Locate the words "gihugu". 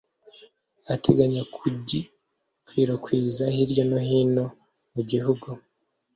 5.09-5.47